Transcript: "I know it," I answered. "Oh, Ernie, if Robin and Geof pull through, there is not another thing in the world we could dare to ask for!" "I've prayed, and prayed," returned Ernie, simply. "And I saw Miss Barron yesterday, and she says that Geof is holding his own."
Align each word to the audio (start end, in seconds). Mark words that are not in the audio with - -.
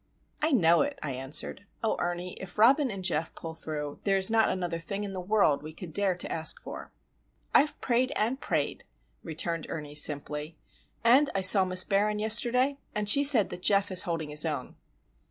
"I 0.41 0.51
know 0.51 0.81
it," 0.81 0.97
I 1.03 1.11
answered. 1.11 1.67
"Oh, 1.83 1.95
Ernie, 1.99 2.33
if 2.41 2.57
Robin 2.57 2.89
and 2.89 3.03
Geof 3.03 3.35
pull 3.35 3.53
through, 3.53 3.99
there 4.03 4.17
is 4.17 4.31
not 4.31 4.49
another 4.49 4.79
thing 4.79 5.03
in 5.03 5.13
the 5.13 5.21
world 5.21 5.61
we 5.61 5.73
could 5.75 5.93
dare 5.93 6.15
to 6.15 6.31
ask 6.31 6.59
for!" 6.63 6.91
"I've 7.53 7.79
prayed, 7.81 8.11
and 8.15 8.41
prayed," 8.41 8.83
returned 9.21 9.67
Ernie, 9.69 9.93
simply. 9.93 10.57
"And 11.03 11.29
I 11.35 11.41
saw 11.41 11.65
Miss 11.65 11.83
Barron 11.83 12.17
yesterday, 12.17 12.79
and 12.95 13.07
she 13.07 13.23
says 13.23 13.49
that 13.49 13.61
Geof 13.61 13.91
is 13.91 14.01
holding 14.01 14.29
his 14.31 14.43
own." 14.43 14.75